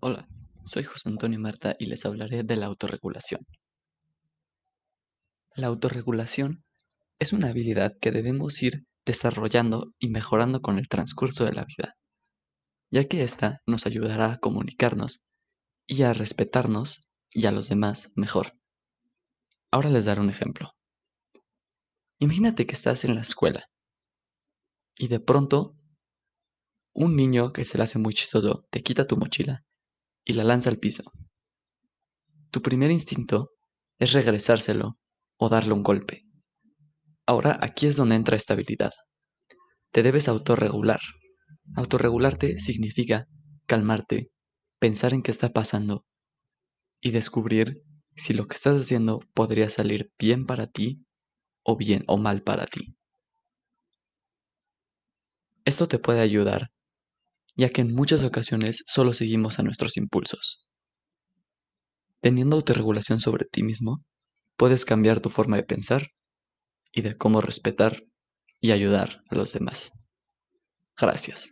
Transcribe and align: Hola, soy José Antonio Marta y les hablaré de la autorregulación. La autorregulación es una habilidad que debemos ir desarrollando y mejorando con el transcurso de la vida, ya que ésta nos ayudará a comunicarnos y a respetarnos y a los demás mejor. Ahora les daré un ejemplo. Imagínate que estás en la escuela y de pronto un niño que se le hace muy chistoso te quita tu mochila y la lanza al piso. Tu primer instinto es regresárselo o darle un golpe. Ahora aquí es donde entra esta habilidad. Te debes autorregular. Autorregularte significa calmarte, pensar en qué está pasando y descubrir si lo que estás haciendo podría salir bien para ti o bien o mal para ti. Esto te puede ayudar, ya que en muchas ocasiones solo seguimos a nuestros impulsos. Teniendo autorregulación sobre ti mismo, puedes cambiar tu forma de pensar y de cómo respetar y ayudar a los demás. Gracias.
Hola, 0.00 0.28
soy 0.64 0.84
José 0.84 1.08
Antonio 1.08 1.40
Marta 1.40 1.74
y 1.76 1.86
les 1.86 2.06
hablaré 2.06 2.44
de 2.44 2.54
la 2.54 2.66
autorregulación. 2.66 3.40
La 5.56 5.66
autorregulación 5.66 6.62
es 7.18 7.32
una 7.32 7.48
habilidad 7.48 7.96
que 8.00 8.12
debemos 8.12 8.62
ir 8.62 8.86
desarrollando 9.04 9.92
y 9.98 10.08
mejorando 10.08 10.62
con 10.62 10.78
el 10.78 10.86
transcurso 10.86 11.44
de 11.44 11.52
la 11.52 11.64
vida, 11.64 11.96
ya 12.92 13.08
que 13.08 13.24
ésta 13.24 13.60
nos 13.66 13.86
ayudará 13.86 14.34
a 14.34 14.38
comunicarnos 14.38 15.20
y 15.84 16.02
a 16.02 16.12
respetarnos 16.12 17.08
y 17.32 17.46
a 17.46 17.50
los 17.50 17.68
demás 17.68 18.12
mejor. 18.14 18.52
Ahora 19.72 19.90
les 19.90 20.04
daré 20.04 20.20
un 20.20 20.30
ejemplo. 20.30 20.76
Imagínate 22.20 22.68
que 22.68 22.76
estás 22.76 23.04
en 23.04 23.16
la 23.16 23.22
escuela 23.22 23.68
y 24.96 25.08
de 25.08 25.18
pronto 25.18 25.74
un 26.92 27.16
niño 27.16 27.52
que 27.52 27.64
se 27.64 27.78
le 27.78 27.82
hace 27.82 27.98
muy 27.98 28.14
chistoso 28.14 28.64
te 28.70 28.84
quita 28.84 29.04
tu 29.04 29.16
mochila 29.16 29.64
y 30.28 30.34
la 30.34 30.44
lanza 30.44 30.68
al 30.68 30.78
piso. 30.78 31.02
Tu 32.50 32.60
primer 32.60 32.90
instinto 32.90 33.50
es 33.98 34.12
regresárselo 34.12 34.98
o 35.38 35.48
darle 35.48 35.72
un 35.72 35.82
golpe. 35.82 36.22
Ahora 37.26 37.58
aquí 37.62 37.86
es 37.86 37.96
donde 37.96 38.14
entra 38.14 38.36
esta 38.36 38.52
habilidad. 38.52 38.92
Te 39.90 40.02
debes 40.02 40.28
autorregular. 40.28 41.00
Autorregularte 41.76 42.58
significa 42.58 43.26
calmarte, 43.66 44.30
pensar 44.78 45.14
en 45.14 45.22
qué 45.22 45.30
está 45.30 45.48
pasando 45.48 46.04
y 47.00 47.10
descubrir 47.10 47.82
si 48.14 48.34
lo 48.34 48.46
que 48.46 48.54
estás 48.54 48.78
haciendo 48.78 49.20
podría 49.32 49.70
salir 49.70 50.10
bien 50.18 50.44
para 50.44 50.66
ti 50.66 51.06
o 51.62 51.76
bien 51.76 52.04
o 52.06 52.18
mal 52.18 52.42
para 52.42 52.66
ti. 52.66 52.96
Esto 55.64 55.88
te 55.88 55.98
puede 55.98 56.20
ayudar, 56.20 56.70
ya 57.58 57.68
que 57.68 57.80
en 57.80 57.92
muchas 57.92 58.22
ocasiones 58.22 58.84
solo 58.86 59.12
seguimos 59.12 59.58
a 59.58 59.64
nuestros 59.64 59.96
impulsos. 59.96 60.68
Teniendo 62.20 62.56
autorregulación 62.56 63.18
sobre 63.20 63.46
ti 63.46 63.64
mismo, 63.64 64.04
puedes 64.56 64.84
cambiar 64.84 65.20
tu 65.20 65.28
forma 65.28 65.56
de 65.56 65.64
pensar 65.64 66.12
y 66.92 67.02
de 67.02 67.16
cómo 67.16 67.40
respetar 67.40 68.04
y 68.60 68.70
ayudar 68.70 69.22
a 69.28 69.34
los 69.34 69.52
demás. 69.52 69.92
Gracias. 70.96 71.50